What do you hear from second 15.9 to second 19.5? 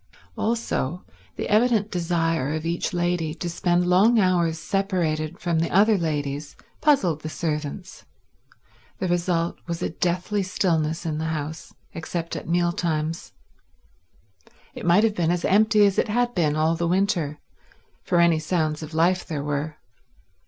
it had been all the winter, for any sounds of life there